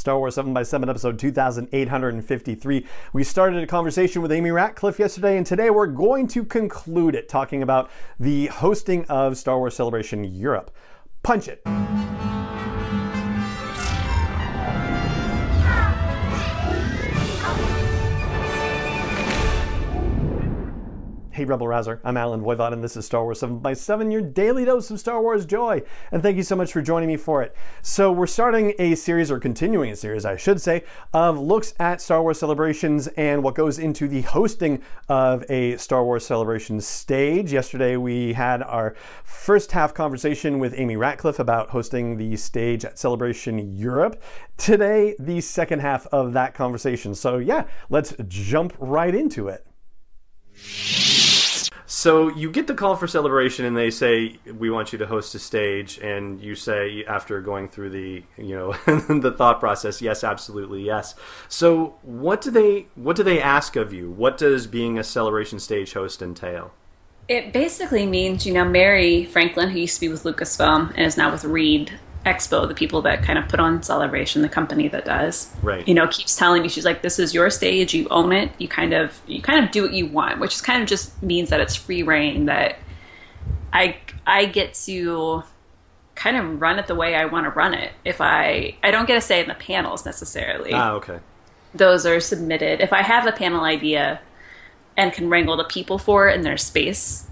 [0.00, 2.86] Star Wars 7 by 7 episode 2853.
[3.12, 7.28] We started a conversation with Amy Ratcliffe yesterday, and today we're going to conclude it
[7.28, 10.70] talking about the hosting of Star Wars Celebration Europe.
[11.22, 11.60] Punch it.
[21.40, 24.20] Hey Rebel Rouser, I'm Allen Voivod, and this is Star Wars 7 by 7 your
[24.20, 25.82] daily dose of Star Wars joy.
[26.12, 27.56] And thank you so much for joining me for it.
[27.80, 30.84] So, we're starting a series, or continuing a series, I should say,
[31.14, 36.04] of looks at Star Wars celebrations and what goes into the hosting of a Star
[36.04, 37.54] Wars celebration stage.
[37.54, 42.98] Yesterday, we had our first half conversation with Amy Ratcliffe about hosting the stage at
[42.98, 44.22] Celebration Europe.
[44.58, 47.14] Today, the second half of that conversation.
[47.14, 49.66] So, yeah, let's jump right into it.
[51.92, 55.34] So you get the call for celebration, and they say we want you to host
[55.34, 58.72] a stage, and you say after going through the you know
[59.20, 61.16] the thought process, yes, absolutely, yes.
[61.48, 64.08] So what do they what do they ask of you?
[64.08, 66.70] What does being a celebration stage host entail?
[67.26, 71.16] It basically means you know Mary Franklin, who used to be with Lucasfilm and is
[71.16, 75.06] now with Reed, Expo, the people that kind of put on Celebration, the company that
[75.06, 75.86] does, right?
[75.88, 77.94] You know, keeps telling me she's like, "This is your stage.
[77.94, 78.52] You own it.
[78.58, 81.22] You kind of you kind of do what you want," which is kind of just
[81.22, 82.44] means that it's free reign.
[82.44, 82.76] That
[83.72, 83.96] I
[84.26, 85.44] I get to
[86.14, 87.92] kind of run it the way I want to run it.
[88.04, 90.74] If I I don't get a say in the panels necessarily.
[90.74, 91.20] Ah, okay.
[91.74, 92.82] Those are submitted.
[92.82, 94.20] If I have a panel idea
[94.94, 97.28] and can wrangle the people for it in their space,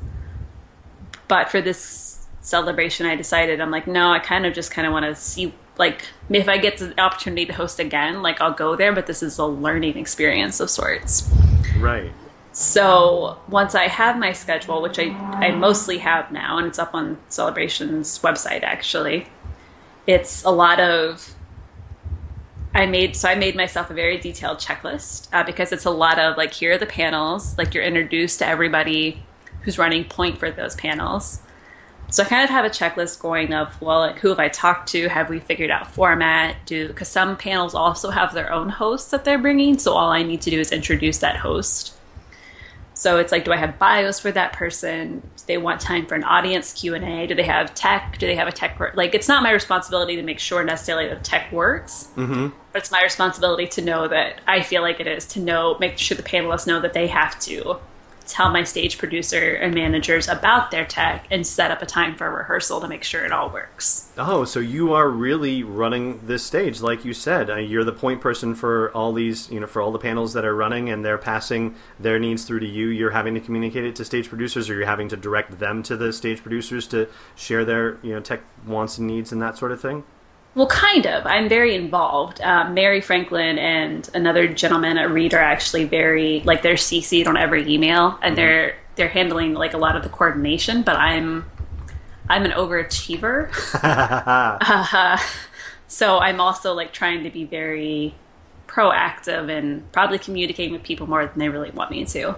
[1.26, 2.07] but for this
[2.48, 5.54] celebration, I decided I'm like, no, I kind of just kind of want to see
[5.76, 9.22] like if I get the opportunity to host again, like I'll go there, but this
[9.22, 11.32] is a learning experience of sorts.
[11.78, 12.12] Right.
[12.52, 16.94] So once I have my schedule, which I, I mostly have now, and it's up
[16.94, 19.28] on Celebration's website actually,
[20.06, 21.34] it's a lot of
[22.74, 26.18] I made so I made myself a very detailed checklist uh, because it's a lot
[26.18, 29.22] of like here are the panels, like you're introduced to everybody
[29.62, 31.40] who's running point for those panels.
[32.10, 34.88] So I kind of have a checklist going of well, like who have I talked
[34.90, 35.08] to?
[35.08, 36.56] Have we figured out format?
[36.64, 40.22] Do because some panels also have their own hosts that they're bringing, so all I
[40.22, 41.94] need to do is introduce that host.
[42.94, 45.20] So it's like, do I have bios for that person?
[45.20, 47.28] Do they want time for an audience Q and A?
[47.28, 48.16] Do they have tech?
[48.18, 48.76] Do they have a tech?
[48.96, 52.48] Like, it's not my responsibility to make sure necessarily that tech works, mm-hmm.
[52.72, 55.96] but it's my responsibility to know that I feel like it is to know, make
[55.96, 57.78] sure the panelists know that they have to
[58.28, 62.26] tell my stage producer and managers about their tech and set up a time for
[62.26, 64.12] a rehearsal to make sure it all works.
[64.18, 67.50] Oh, so you are really running this stage, like you said.
[67.50, 70.44] Uh, you're the point person for all these, you know, for all the panels that
[70.44, 72.88] are running, and they're passing their needs through to you.
[72.88, 75.96] You're having to communicate it to stage producers, or you're having to direct them to
[75.96, 79.72] the stage producers to share their, you know, tech wants and needs and that sort
[79.72, 80.04] of thing.
[80.54, 81.26] Well, kind of.
[81.26, 82.40] I'm very involved.
[82.40, 87.36] Um, Mary Franklin and another gentleman at Reed are actually very like they're CC'd on
[87.36, 88.34] every email, and mm-hmm.
[88.34, 90.82] they're they're handling like a lot of the coordination.
[90.82, 91.44] But I'm
[92.28, 93.50] I'm an overachiever,
[93.82, 95.18] uh,
[95.86, 98.14] so I'm also like trying to be very
[98.66, 102.36] proactive and probably communicating with people more than they really want me to.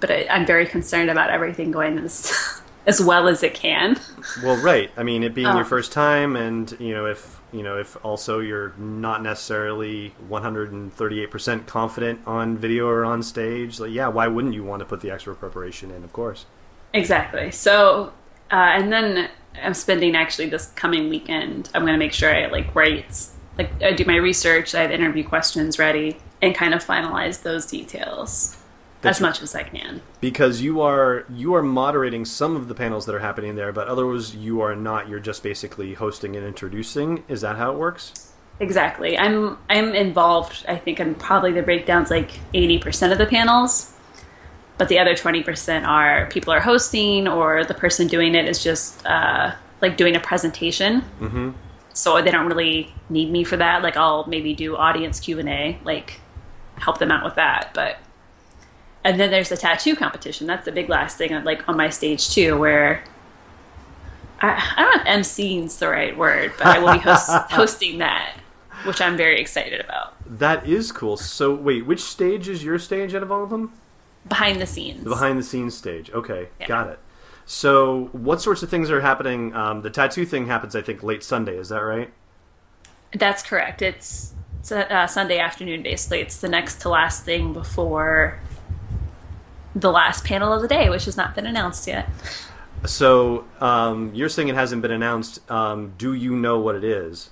[0.00, 3.98] But I, I'm very concerned about everything going as as well as it can.
[4.42, 4.90] Well, right.
[4.96, 5.64] I mean, it being your oh.
[5.64, 11.66] first time, and you know, if you know, if also you're not necessarily 138 percent
[11.66, 15.10] confident on video or on stage, like, yeah, why wouldn't you want to put the
[15.10, 16.04] extra preparation in?
[16.04, 16.46] Of course.
[16.94, 17.50] Exactly.
[17.50, 18.12] So,
[18.50, 19.30] uh, and then
[19.62, 21.68] I'm spending actually this coming weekend.
[21.74, 24.74] I'm going to make sure I like write, like, I do my research.
[24.74, 28.56] I have interview questions ready, and kind of finalize those details
[29.02, 30.02] as much as I can.
[30.20, 33.88] Because you are you are moderating some of the panels that are happening there, but
[33.88, 35.08] others you are not.
[35.08, 37.24] You're just basically hosting and introducing.
[37.28, 38.32] Is that how it works?
[38.58, 39.18] Exactly.
[39.18, 40.64] I'm I'm involved.
[40.66, 43.92] I think in probably the breakdowns like eighty percent of the panels,
[44.78, 48.62] but the other twenty percent are people are hosting or the person doing it is
[48.62, 51.02] just uh, like doing a presentation.
[51.20, 51.50] Mm-hmm.
[51.92, 53.82] So they don't really need me for that.
[53.82, 56.20] Like I'll maybe do audience Q and A, like
[56.76, 57.98] help them out with that, but
[59.06, 60.48] and then there's the tattoo competition.
[60.48, 63.04] That's the big last thing, like on my stage too, where
[64.40, 67.98] I, I don't know if MCing's the right word, but I will be host, hosting
[67.98, 68.36] that,
[68.84, 70.14] which I'm very excited about.
[70.38, 71.16] That is cool.
[71.16, 73.74] So wait, which stage is your stage out of all of them?
[74.28, 75.04] Behind the scenes.
[75.04, 76.10] The behind the scenes stage.
[76.10, 76.66] Okay, yeah.
[76.66, 76.98] got it.
[77.44, 79.54] So what sorts of things are happening?
[79.54, 81.56] Um, the tattoo thing happens, I think, late Sunday.
[81.56, 82.12] Is that right?
[83.12, 83.82] That's correct.
[83.82, 86.18] It's, it's a, uh, Sunday afternoon, basically.
[86.18, 88.40] It's the next to last thing before
[89.76, 92.08] the last panel of the day, which has not been announced yet.
[92.86, 95.48] So um, you're saying it hasn't been announced.
[95.50, 97.30] Um, do you know what it is?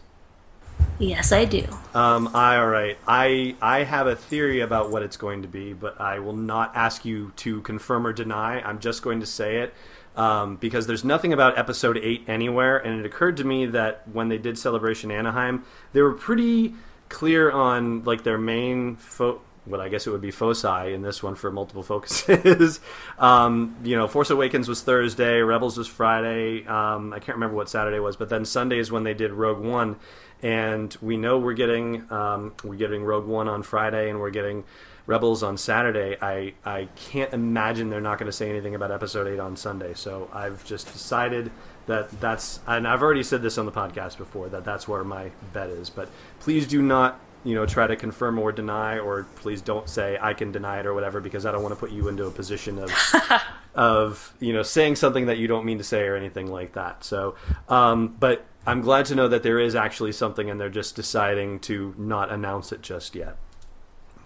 [0.98, 1.66] Yes, I do.
[1.94, 2.98] Um, I, all right.
[3.06, 6.72] I I have a theory about what it's going to be, but I will not
[6.76, 8.60] ask you to confirm or deny.
[8.60, 9.74] I'm just going to say it
[10.16, 14.28] um, because there's nothing about episode eight anywhere, and it occurred to me that when
[14.28, 16.74] they did Celebration Anaheim, they were pretty
[17.08, 21.22] clear on like their main fo- what I guess it would be foci in this
[21.22, 22.80] one for multiple focuses.
[23.18, 26.66] um, you know, Force Awakens was Thursday, Rebels was Friday.
[26.66, 29.62] Um, I can't remember what Saturday was, but then Sunday is when they did Rogue
[29.64, 29.96] One,
[30.42, 34.64] and we know we're getting um, we're getting Rogue One on Friday, and we're getting
[35.06, 36.16] Rebels on Saturday.
[36.20, 39.94] I I can't imagine they're not going to say anything about Episode Eight on Sunday.
[39.94, 41.50] So I've just decided
[41.86, 45.30] that that's and I've already said this on the podcast before that that's where my
[45.52, 45.90] bet is.
[45.90, 46.08] But
[46.40, 50.32] please do not you know try to confirm or deny or please don't say i
[50.34, 52.78] can deny it or whatever because i don't want to put you into a position
[52.78, 52.90] of
[53.74, 57.04] of you know saying something that you don't mean to say or anything like that
[57.04, 57.34] so
[57.68, 61.58] um, but i'm glad to know that there is actually something and they're just deciding
[61.60, 63.36] to not announce it just yet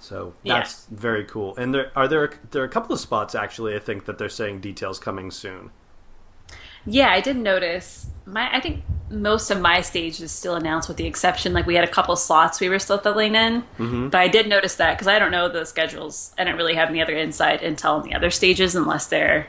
[0.00, 0.96] so that's Yeah.
[0.98, 4.04] very cool and there are there there are a couple of spots actually i think
[4.04, 5.70] that they're saying details coming soon
[6.86, 8.06] Yeah, I did notice.
[8.24, 11.74] My I think most of my stage is still announced, with the exception like we
[11.74, 13.62] had a couple slots we were still filling in.
[13.78, 14.08] Mm-hmm.
[14.08, 16.32] But I did notice that because I don't know the schedules.
[16.38, 19.46] I don't really have any other insight on the other stages unless they're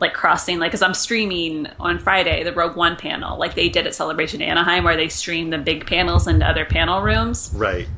[0.00, 0.58] like crossing.
[0.58, 4.42] Like, because I'm streaming on Friday the Rogue One panel, like they did at Celebration
[4.42, 7.52] Anaheim, where they stream the big panels into other panel rooms.
[7.54, 7.88] right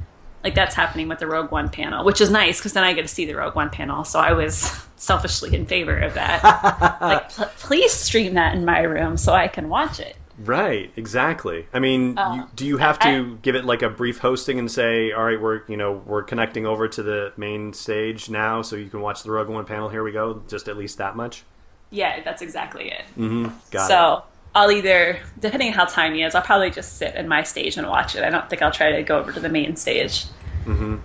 [0.43, 3.03] Like that's happening with the Rogue One panel, which is nice because then I get
[3.03, 4.05] to see the Rogue One panel.
[4.05, 6.43] So I was selfishly in favor of that.
[7.01, 10.17] like, pl- please stream that in my room so I can watch it.
[10.39, 11.67] Right, exactly.
[11.73, 14.59] I mean, Uh, you, do you have to I- give it like a brief hosting
[14.59, 18.61] and say, "All right, we're you know we're connecting over to the main stage now,
[18.63, 19.89] so you can watch the Rogue One panel.
[19.89, 21.45] Here we go." Just at least that much.
[21.91, 23.51] Yeah, that's exactly it.
[23.71, 24.23] Got so
[24.57, 27.77] I'll either, depending on how tiny it is, I'll probably just sit in my stage
[27.77, 28.25] and watch it.
[28.25, 30.25] I don't think I'll try to go over to the main stage.
[30.67, 30.99] it.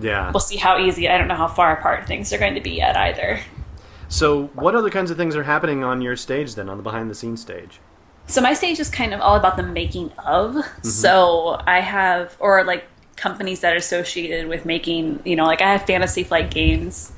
[0.00, 0.30] Yeah.
[0.30, 1.08] We'll see how easy.
[1.08, 3.40] I don't know how far apart things are going to be yet either.
[4.08, 7.10] So, what other kinds of things are happening on your stage then, on the behind
[7.10, 7.78] the scenes stage?
[8.30, 10.56] So my stage is kind of all about the making of.
[10.82, 12.84] So I have, or like
[13.16, 17.12] companies that are associated with making, you know, like I have Fantasy Flight Games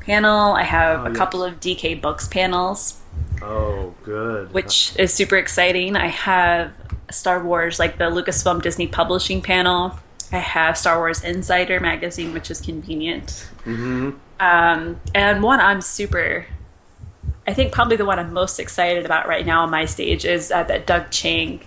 [0.00, 0.52] panel.
[0.52, 1.16] I have Oh, a yes.
[1.16, 3.00] couple of DK Books panels.
[3.40, 4.52] Oh, good.
[4.52, 5.96] which is super exciting.
[5.96, 6.72] I have
[7.10, 9.98] Star Wars, like the Lucasfilm Disney Publishing panel.
[10.30, 13.48] I have Star Wars Insider magazine, which is convenient.
[13.64, 14.10] Mm-hmm.
[14.40, 16.46] Um, and one I'm super,
[17.46, 20.50] I think probably the one I'm most excited about right now on my stage is
[20.52, 21.60] uh, that Doug Chiang,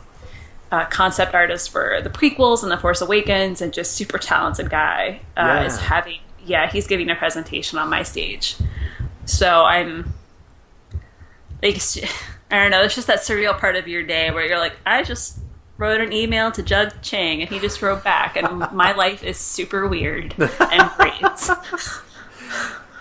[0.72, 5.20] uh, concept artist for the prequels and The Force Awakens, and just super talented guy,
[5.38, 5.66] uh, Yeah.
[5.66, 8.56] is having, yeah, he's giving a presentation on my stage.
[9.26, 10.14] So I'm
[11.62, 11.78] like
[12.52, 15.02] I don't know, it's just that surreal part of your day where you're like, I
[15.04, 15.40] just
[15.78, 19.38] wrote an email to Doug Chiang and he just wrote back and my life is
[19.38, 21.22] super weird and great.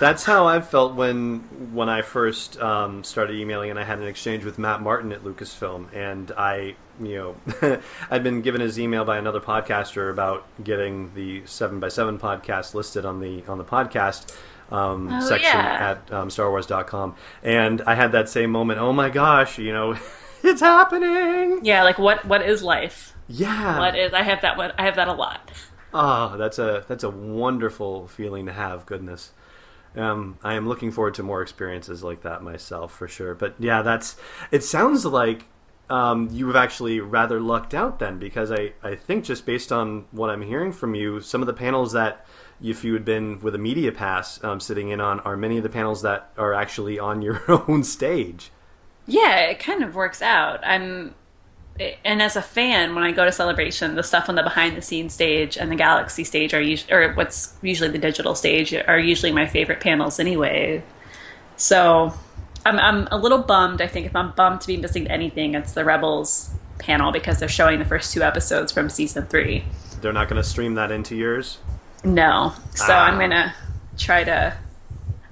[0.00, 1.40] That's how I felt when
[1.72, 5.22] when I first um, started emailing, and I had an exchange with Matt Martin at
[5.22, 7.80] Lucasfilm, and I, you know,
[8.10, 12.74] I'd been given his email by another podcaster about getting the Seven by Seven podcast
[12.74, 14.36] listed on the on the podcast
[14.72, 15.96] um, Oh, section yeah.
[16.08, 17.14] at um, StarWars.com,
[17.44, 18.80] and I had that same moment.
[18.80, 19.96] Oh my gosh, you know,
[20.42, 21.60] it's happening!
[21.64, 23.14] Yeah, like what what is life?
[23.28, 23.78] Yeah.
[23.78, 25.52] What is I have that one I have that a lot.
[25.94, 28.84] Oh, that's a that's a wonderful feeling to have.
[28.86, 29.30] Goodness,
[29.96, 33.34] um, I am looking forward to more experiences like that myself for sure.
[33.34, 34.16] But yeah, that's.
[34.50, 35.46] It sounds like
[35.90, 40.06] um, you have actually rather lucked out then, because I I think just based on
[40.10, 42.26] what I'm hearing from you, some of the panels that
[42.62, 45.62] if you had been with a media pass um, sitting in on are many of
[45.62, 48.50] the panels that are actually on your own stage.
[49.06, 50.60] Yeah, it kind of works out.
[50.64, 51.14] I'm
[52.04, 54.82] and as a fan, when I go to Celebration, the stuff on the behind the
[54.82, 58.98] scenes stage and the Galaxy stage are usually, or what's usually the digital stage, are
[58.98, 60.82] usually my favorite panels anyway.
[61.56, 62.12] So
[62.64, 63.80] I'm, I'm a little bummed.
[63.80, 67.48] I think if I'm bummed to be missing anything, it's the Rebels panel because they're
[67.48, 69.64] showing the first two episodes from season three.
[70.00, 71.58] They're not going to stream that into yours.
[72.04, 72.52] No.
[72.74, 73.06] So Ah.
[73.06, 73.54] I'm gonna
[73.96, 74.54] try to.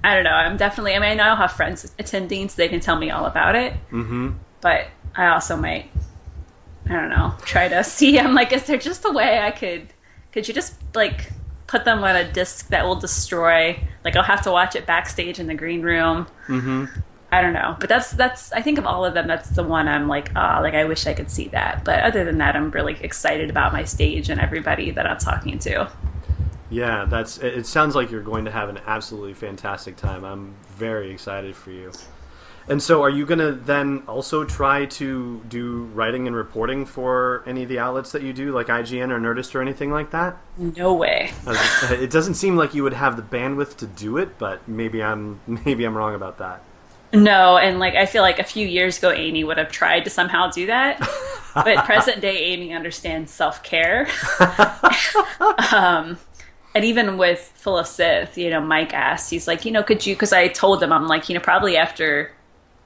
[0.03, 0.31] I don't know.
[0.31, 0.95] I'm definitely.
[0.95, 3.55] I mean, I know I'll have friends attending, so they can tell me all about
[3.55, 3.73] it.
[3.91, 4.31] Mm-hmm.
[4.61, 5.91] But I also might.
[6.87, 7.33] I don't know.
[7.45, 8.19] Try to see.
[8.19, 9.93] I'm like, is there just a way I could?
[10.31, 11.31] Could you just like
[11.67, 13.79] put them on a disc that will destroy?
[14.03, 16.27] Like I'll have to watch it backstage in the green room.
[16.47, 16.85] Mm-hmm.
[17.31, 18.51] I don't know, but that's that's.
[18.51, 21.07] I think of all of them, that's the one I'm like, ah, like I wish
[21.07, 21.83] I could see that.
[21.83, 25.57] But other than that, I'm really excited about my stage and everybody that I'm talking
[25.59, 25.89] to.
[26.69, 27.39] Yeah, that's.
[27.39, 30.23] It sounds like you're going to have an absolutely fantastic time.
[30.23, 31.91] I'm very excited for you.
[32.67, 37.43] And so, are you going to then also try to do writing and reporting for
[37.45, 40.37] any of the outlets that you do, like IGN or Nerdist or anything like that?
[40.57, 41.31] No way.
[41.45, 45.39] it doesn't seem like you would have the bandwidth to do it, but maybe I'm
[45.65, 46.61] maybe I'm wrong about that.
[47.13, 50.09] No, and like I feel like a few years ago, Amy would have tried to
[50.09, 50.99] somehow do that,
[51.53, 54.07] but present day Amy understands self care.
[55.71, 56.17] um,
[56.73, 60.03] and even with Full of Sith, you know, Mike asked, he's like, you know, could
[60.05, 60.15] you?
[60.15, 62.31] Because I told him, I'm like, you know, probably after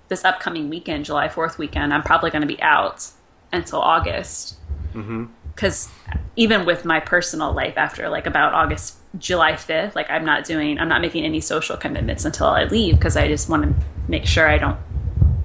[0.08, 3.10] this upcoming weekend, July 4th weekend, I'm probably going to be out
[3.52, 4.58] until August.
[4.94, 6.20] Because mm-hmm.
[6.36, 10.80] even with my personal life, after like about August, July 5th, like I'm not doing,
[10.80, 14.26] I'm not making any social commitments until I leave because I just want to make
[14.26, 14.80] sure I don't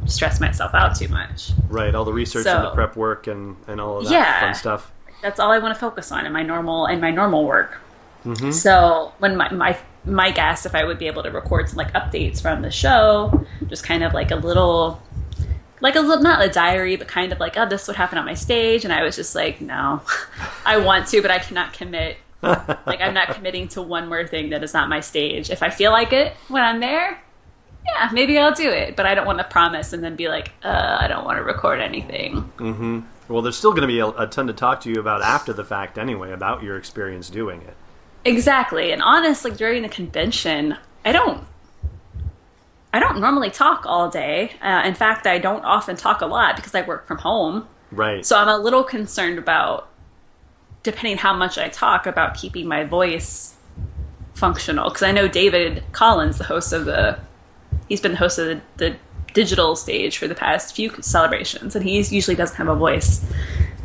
[0.07, 1.53] stress myself out too much.
[1.69, 1.95] Right.
[1.95, 4.55] All the research so, and the prep work and, and all of that yeah, fun
[4.55, 4.93] stuff.
[5.23, 7.81] That's all I want to focus on in my normal, in my normal work.
[8.25, 8.51] Mm-hmm.
[8.51, 11.93] So when my, my Mike guess if I would be able to record some like
[11.93, 15.03] updates from the show, just kind of like a little,
[15.81, 18.25] like a little, not a diary, but kind of like, oh, this would happen on
[18.25, 18.85] my stage.
[18.85, 20.03] And I was just like, no,
[20.67, 22.17] I want to, but I cannot commit.
[22.43, 25.51] like I'm not committing to one more thing that is not my stage.
[25.51, 27.23] If I feel like it when I'm there,
[27.87, 28.97] yeah, maybe I'll do it.
[28.97, 31.45] But I don't want to promise and then be like, uh, I don't want to
[31.45, 32.51] record anything.
[32.57, 33.01] Mm-hmm.
[33.29, 35.53] Well, there's still going to be a, a ton to talk to you about after
[35.53, 37.77] the fact anyway, about your experience doing it.
[38.25, 38.93] Exactly.
[38.93, 41.45] And honestly, during the convention, I don't
[42.93, 44.53] I don't normally talk all day.
[44.61, 47.67] Uh, in fact, I don't often talk a lot because I work from home.
[47.91, 48.25] Right.
[48.25, 49.89] So I'm a little concerned about
[50.83, 53.57] depending how much I talk about keeping my voice
[54.35, 57.19] functional because I know David Collins, the host of the
[57.89, 58.97] he's been the host of the, the
[59.33, 63.25] digital stage for the past few celebrations and he usually doesn't have a voice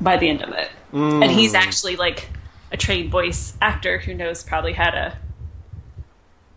[0.01, 0.69] by the end of it.
[0.91, 1.23] Mm.
[1.23, 2.29] And he's actually like
[2.71, 5.17] a trained voice actor who knows probably how to,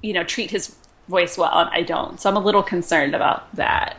[0.03, 0.75] you know, treat his
[1.09, 2.21] voice well, and I don't.
[2.21, 3.97] So I'm a little concerned about that.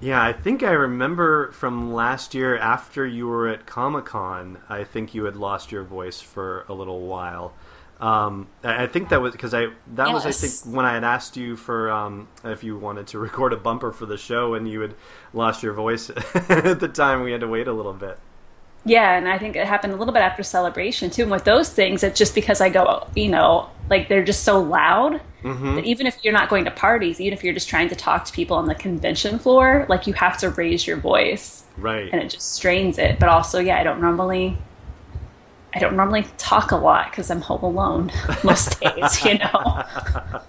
[0.00, 4.82] Yeah, I think I remember from last year after you were at Comic Con, I
[4.82, 7.54] think you had lost your voice for a little while.
[8.00, 10.12] Um, I think that was because I that yes.
[10.12, 13.52] was I think when I had asked you for um, if you wanted to record
[13.52, 14.94] a bumper for the show and you had
[15.32, 17.22] lost your voice at the time.
[17.22, 18.18] We had to wait a little bit.
[18.84, 21.22] Yeah, and I think it happened a little bit after celebration too.
[21.22, 24.60] And with those things, it's just because I go, you know, like they're just so
[24.60, 25.76] loud mm-hmm.
[25.76, 28.24] that even if you're not going to parties, even if you're just trying to talk
[28.24, 32.12] to people on the convention floor, like you have to raise your voice, right?
[32.12, 33.20] And it just strains it.
[33.20, 34.58] But also, yeah, I don't normally,
[35.72, 38.10] I don't normally talk a lot because I'm home alone
[38.44, 39.84] most days, you know.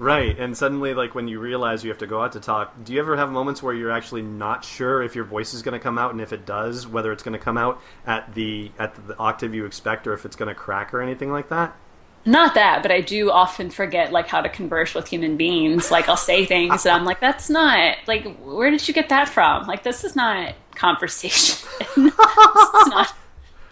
[0.00, 2.94] Right, and suddenly, like when you realize you have to go out to talk, do
[2.94, 5.78] you ever have moments where you're actually not sure if your voice is going to
[5.78, 8.94] come out, and if it does, whether it's going to come out at the at
[9.06, 11.76] the octave you expect, or if it's going to crack or anything like that?
[12.24, 15.90] Not that, but I do often forget like how to converse with human beings.
[15.90, 19.28] Like I'll say things, and I'm like, "That's not like where did you get that
[19.28, 19.66] from?
[19.66, 21.68] Like this is not conversation.
[21.98, 23.14] not,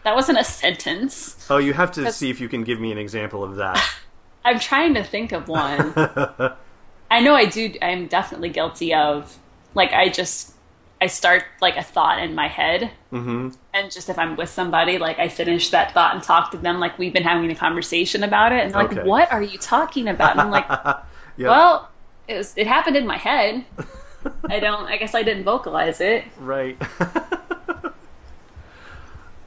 [0.05, 2.99] that wasn't a sentence." Oh, you have to see if you can give me an
[2.99, 3.83] example of that.
[4.49, 5.93] I'm trying to think of one.
[7.11, 7.75] I know I do.
[7.83, 9.39] I'm definitely guilty of
[9.75, 10.55] like I just
[11.01, 13.51] I start like a thought in my head, mm-hmm.
[13.75, 16.81] and just if I'm with somebody, like I finish that thought and talk to them
[16.81, 18.97] like we've been having a conversation about it, and okay.
[18.97, 20.67] like, "What are you talking about?" And I'm like,
[21.37, 21.49] yep.
[21.49, 21.91] "Well,
[22.27, 23.67] it was it happened in my head.
[24.49, 24.87] I don't.
[24.87, 26.81] I guess I didn't vocalize it." Right.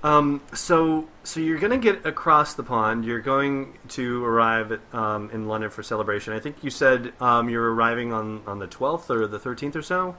[0.04, 3.06] Um, so, so you're going to get across the pond.
[3.06, 6.34] You're going to arrive at, um, in London for celebration.
[6.34, 9.82] I think you said um, you're arriving on, on the 12th or the 13th or
[9.82, 10.16] so.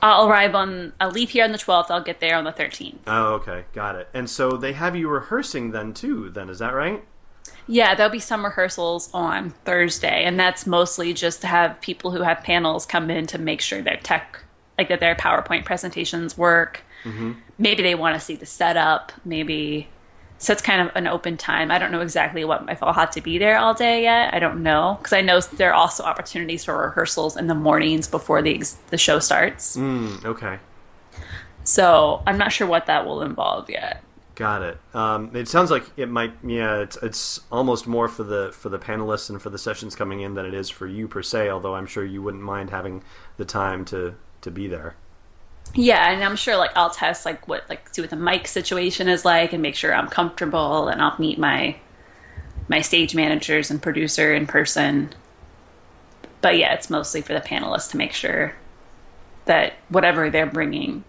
[0.00, 0.92] I'll arrive on.
[1.00, 1.86] I'll leave here on the 12th.
[1.90, 2.98] I'll get there on the 13th.
[3.06, 4.08] Oh, okay, got it.
[4.14, 6.30] And so they have you rehearsing then too.
[6.30, 7.02] Then is that right?
[7.66, 12.22] Yeah, there'll be some rehearsals on Thursday, and that's mostly just to have people who
[12.22, 14.42] have panels come in to make sure their tech,
[14.78, 17.32] like that their PowerPoint presentations work Mm-hmm.
[17.58, 19.12] Maybe they want to see the setup.
[19.24, 19.88] Maybe
[20.38, 21.70] so it's kind of an open time.
[21.70, 24.32] I don't know exactly what if I'll have to be there all day yet.
[24.32, 28.06] I don't know because I know there are also opportunities for rehearsals in the mornings
[28.06, 29.76] before the the show starts.
[29.76, 30.58] Mm, okay.
[31.64, 34.02] So I'm not sure what that will involve yet.
[34.36, 34.78] Got it.
[34.94, 36.32] Um, it sounds like it might.
[36.44, 40.20] Yeah, it's it's almost more for the for the panelists and for the sessions coming
[40.20, 41.50] in than it is for you per se.
[41.50, 43.02] Although I'm sure you wouldn't mind having
[43.36, 44.94] the time to to be there.
[45.74, 49.08] Yeah, and I'm sure like I'll test like what like see what the mic situation
[49.08, 51.76] is like and make sure I'm comfortable and I'll meet my
[52.68, 55.10] my stage managers and producer in person.
[56.40, 58.54] But yeah, it's mostly for the panelists to make sure
[59.46, 61.04] that whatever they're bringing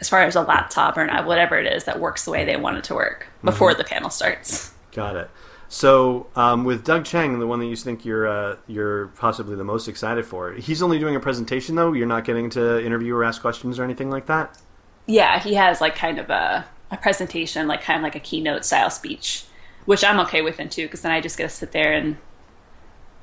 [0.00, 2.76] as far as a laptop or whatever it is that works the way they want
[2.76, 3.78] it to work before mm-hmm.
[3.78, 4.72] the panel starts.
[4.92, 5.30] Got it.
[5.68, 9.64] So um, with Doug Chiang, the one that you think you're uh, you're possibly the
[9.64, 11.92] most excited for, he's only doing a presentation though.
[11.92, 14.58] You're not getting to interview or ask questions or anything like that.
[15.06, 18.64] Yeah, he has like kind of a, a presentation, like kind of like a keynote
[18.64, 19.44] style speech,
[19.84, 22.16] which I'm okay with him too, because then I just get to sit there and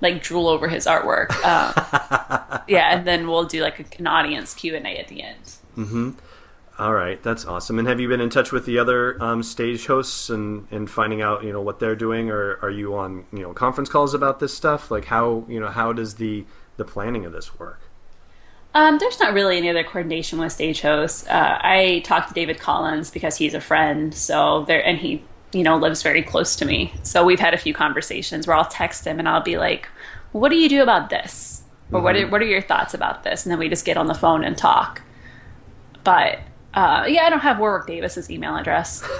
[0.02, 1.32] like drool over his artwork.
[1.44, 5.24] Um, yeah, and then we'll do like a, an audience Q and A at the
[5.24, 5.56] end.
[6.78, 7.80] All right, that's awesome.
[7.80, 11.22] And have you been in touch with the other um, stage hosts and, and finding
[11.22, 14.42] out you know what they're doing, or are you on you know conference calls about
[14.42, 14.92] this stuff?
[14.92, 17.80] Like how you know how does the the planning of this work?
[18.74, 21.26] Um, there's not really any other coordination with stage hosts.
[21.28, 25.64] Uh, I talked to David Collins because he's a friend, so there, and he, you
[25.64, 26.94] know, lives very close to me.
[27.04, 29.88] So we've had a few conversations where I'll text him and I'll be like,
[30.34, 31.64] "What do you do about this?"
[31.94, 34.08] or "What are, what are your thoughts about this?" And then we just get on
[34.08, 35.02] the phone and talk.
[36.04, 36.40] But
[36.76, 39.02] uh, yeah, I don't have Warwick Davis's email address.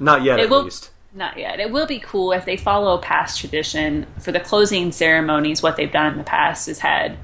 [0.00, 0.90] Not yet, It at will- least.
[1.14, 1.60] Not yet.
[1.60, 5.62] It will be cool if they follow past tradition for the closing ceremonies.
[5.62, 7.18] What they've done in the past is had,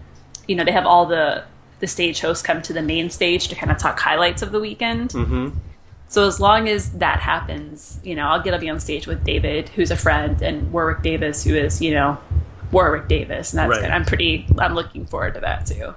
[0.46, 1.42] you know, they have all the
[1.80, 4.60] the stage hosts come to the main stage to kind of talk highlights of the
[4.60, 5.10] weekend.
[5.12, 5.56] Mm-hmm.
[6.08, 9.25] So as long as that happens, you know, I'll get to be on stage with
[9.25, 12.18] David, who's a friend, and Warwick Davis, who is, you know,
[12.72, 13.80] Warwick Davis, and that's Right.
[13.80, 13.90] good.
[13.90, 14.46] I'm pretty.
[14.58, 15.94] I'm looking forward to that too.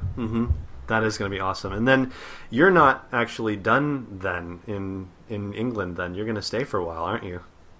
[0.92, 1.72] That is going to be awesome.
[1.72, 2.12] And then
[2.50, 5.96] you're not actually done then in in England.
[5.96, 7.40] Then you're going to stay for a while, aren't you?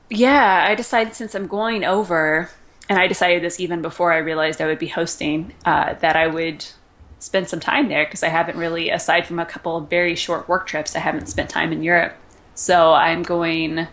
[0.10, 2.50] Yeah, I decided since I'm going over,
[2.88, 6.28] and I decided this even before I realized I would be hosting, uh, that I
[6.28, 6.66] would
[7.20, 10.48] spend some time there because I haven't really, aside from a couple of very short
[10.48, 12.16] work trips, I haven't spent time in Europe.
[12.56, 13.88] So I'm going,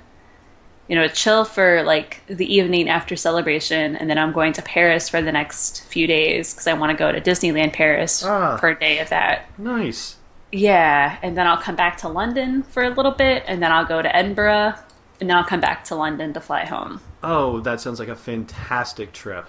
[0.88, 5.08] you know, chill for like the evening after celebration, and then I'm going to Paris
[5.08, 8.56] for the next few days because I want to go to Disneyland Paris Ah.
[8.56, 9.46] for a day of that.
[9.58, 10.16] Nice.
[10.50, 13.84] Yeah, and then I'll come back to London for a little bit, and then I'll
[13.84, 14.74] go to Edinburgh,
[15.20, 17.02] and then I'll come back to London to fly home.
[17.22, 19.46] Oh, that sounds like a fantastic trip.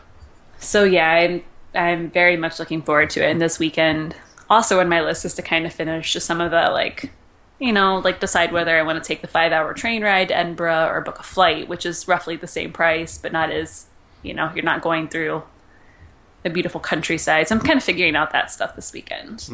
[0.58, 1.44] So yeah, I'm
[1.74, 3.30] I'm very much looking forward to it.
[3.32, 4.16] And this weekend,
[4.50, 7.12] also on my list is to kind of finish just some of the like,
[7.60, 10.38] you know, like decide whether I want to take the five hour train ride to
[10.38, 13.88] Edinburgh or book a flight, which is roughly the same price, but not as
[14.24, 15.44] you know, you're not going through
[16.44, 17.48] the beautiful countryside.
[17.48, 19.50] So I'm kind of figuring out that stuff this weekend.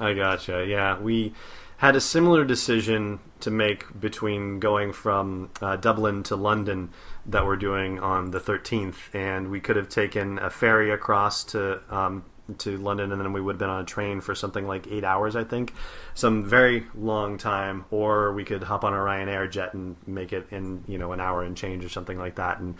[0.00, 0.64] I gotcha.
[0.66, 1.34] Yeah, we
[1.78, 6.90] had a similar decision to make between going from uh, Dublin to London
[7.26, 11.80] that we're doing on the 13th, and we could have taken a ferry across to
[11.90, 12.24] um,
[12.58, 15.04] to London, and then we would have been on a train for something like eight
[15.04, 15.74] hours, I think,
[16.14, 20.46] some very long time, or we could hop on a Ryanair jet and make it
[20.50, 22.74] in you know an hour and change or something like that, and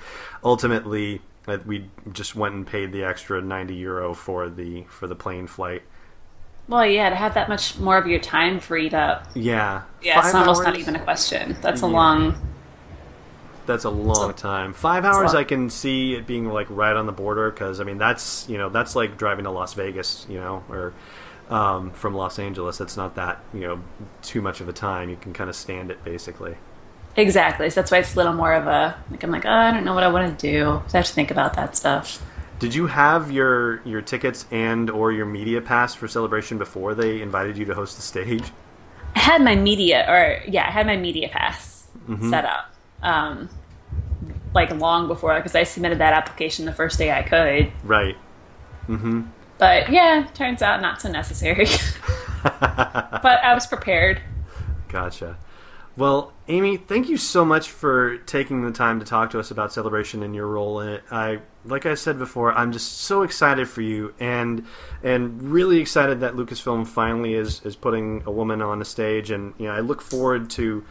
[0.44, 1.20] ultimately.
[1.46, 5.46] uh, We just went and paid the extra ninety euro for the for the plane
[5.46, 5.82] flight.
[6.68, 9.26] Well, yeah, to have that much more of your time freed up.
[9.34, 9.82] Yeah.
[10.00, 11.56] Yeah, it's Five almost not even a question.
[11.60, 11.92] That's a Yeah.
[11.94, 12.36] long.
[13.66, 14.72] That's a long a- time.
[14.72, 15.34] Five hours.
[15.34, 18.58] I can see it being like right on the border because I mean that's you
[18.58, 20.92] know that's like driving to Las Vegas, you know, or
[21.50, 22.78] um, from Los Angeles.
[22.78, 23.80] That's not that you know
[24.22, 25.08] too much of a time.
[25.10, 26.56] You can kind of stand it basically.
[27.16, 27.68] Exactly.
[27.70, 29.84] So that's why it's a little more of a like I'm like, oh, I don't
[29.84, 30.82] know what I want to do.
[30.88, 32.22] So I have to think about that stuff.
[32.58, 37.20] Did you have your your tickets and or your media pass for celebration before they
[37.20, 38.44] invited you to host the stage?
[39.14, 41.70] I had my media, or yeah, I had my media pass
[42.08, 42.30] Mm-hmm.
[42.30, 42.71] set up,
[43.02, 43.48] um,
[44.54, 47.72] like long before because I submitted that application the first day I could.
[47.84, 48.16] Right.
[48.88, 49.22] Mm-hmm.
[49.58, 51.66] But yeah, turns out not so necessary.
[52.42, 54.20] but I was prepared.
[54.88, 55.38] Gotcha.
[55.96, 59.72] Well, Amy, thank you so much for taking the time to talk to us about
[59.72, 61.04] celebration and your role in it.
[61.10, 64.66] I, like I said before, I'm just so excited for you, and
[65.02, 69.52] and really excited that Lucasfilm finally is is putting a woman on the stage, and
[69.58, 70.82] you know I look forward to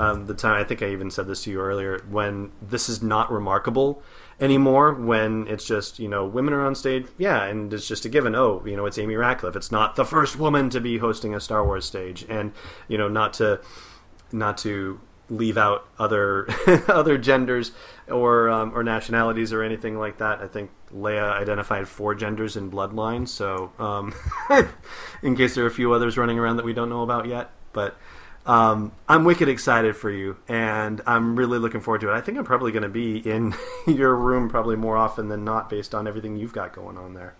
[0.00, 0.58] um, the time.
[0.58, 4.02] I think I even said this to you earlier when this is not remarkable
[4.40, 4.94] anymore.
[4.94, 8.34] When it's just you know women are on stage, yeah, and it's just a given.
[8.34, 9.56] Oh, you know it's Amy Ratcliffe.
[9.56, 12.52] It's not the first woman to be hosting a Star Wars stage, and
[12.88, 13.60] you know not to
[14.32, 16.48] not to leave out other
[16.88, 17.72] other genders
[18.08, 20.40] or um, or nationalities or anything like that.
[20.40, 24.14] I think Leia identified four genders in Bloodline, so um,
[25.22, 27.50] in case there are a few others running around that we don't know about yet,
[27.74, 27.98] but.
[28.46, 32.14] Um, I'm wicked excited for you, and I'm really looking forward to it.
[32.14, 33.54] I think I'm probably going to be in
[33.86, 37.34] your room probably more often than not, based on everything you've got going on there.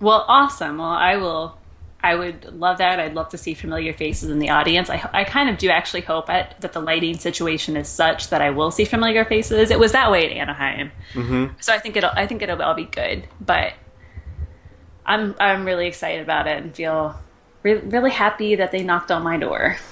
[0.00, 0.78] Well, awesome.
[0.78, 1.58] Well, I will.
[2.02, 2.98] I would love that.
[2.98, 4.88] I'd love to see familiar faces in the audience.
[4.88, 8.40] I, I kind of do actually hope that, that the lighting situation is such that
[8.40, 9.70] I will see familiar faces.
[9.70, 11.54] It was that way at Anaheim, mm-hmm.
[11.60, 12.10] so I think it'll.
[12.14, 13.28] I think it'll all be good.
[13.38, 13.74] But
[15.04, 17.20] I'm I'm really excited about it and feel
[17.62, 19.76] re- really happy that they knocked on my door.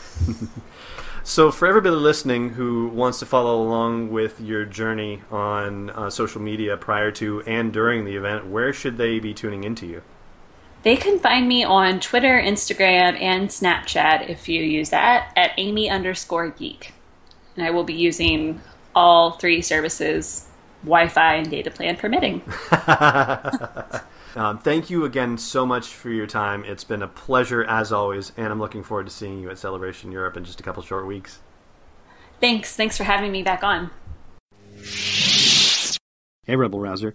[1.28, 6.40] So, for everybody listening who wants to follow along with your journey on uh, social
[6.40, 10.00] media prior to and during the event, where should they be tuning into you?
[10.84, 15.90] They can find me on Twitter, Instagram, and Snapchat if you use that at Amy
[15.90, 16.94] underscore geek.
[17.56, 18.62] And I will be using
[18.94, 20.46] all three services,
[20.82, 22.40] Wi Fi and data plan permitting.
[24.36, 26.64] um, thank you again so much for your time.
[26.64, 30.12] It's been a pleasure as always, and I'm looking forward to seeing you at Celebration
[30.12, 31.40] Europe in just a couple short weeks.
[32.40, 32.76] Thanks.
[32.76, 33.90] Thanks for having me back on.
[36.44, 37.14] Hey, Rebel Rouser.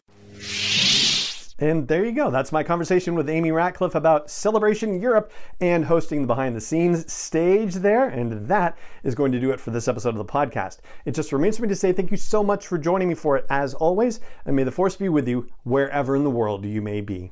[1.61, 2.31] And there you go.
[2.31, 7.13] That's my conversation with Amy Ratcliffe about Celebration Europe and hosting the behind the scenes
[7.13, 8.09] stage there.
[8.09, 10.79] And that is going to do it for this episode of the podcast.
[11.05, 13.37] It just remains for me to say thank you so much for joining me for
[13.37, 14.19] it, as always.
[14.43, 17.31] And may the force be with you wherever in the world you may be.